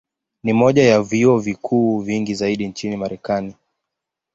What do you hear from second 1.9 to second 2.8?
vingi zaidi